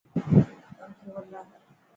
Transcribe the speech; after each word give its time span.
پنکو 0.77 1.07
هلا. 1.15 1.41